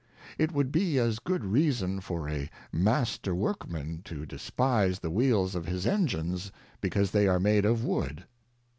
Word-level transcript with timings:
It 0.39 0.51
would 0.51 0.71
be 0.71 0.97
as 0.97 1.19
good 1.19 1.45
Reason 1.45 1.99
for 2.01 2.27
a 2.27 2.49
Master 2.71 3.35
Workman 3.35 4.01
to 4.05 4.25
despise 4.25 4.97
the 4.97 5.11
Wheels 5.11 5.53
of 5.53 5.67
his 5.67 5.85
Engines, 5.85 6.51
because 6.81 7.11
they 7.11 7.27
are 7.27 7.39
made 7.39 7.65
of 7.65 7.85
Wood. 7.85 8.23